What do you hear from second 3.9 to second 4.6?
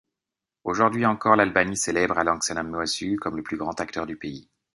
du pays.